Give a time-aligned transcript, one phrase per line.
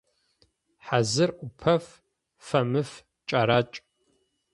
[0.85, 1.85] Хьазыр ӏупэф,
[2.45, 2.91] фэмыф
[3.29, 3.77] кӏэракӏ.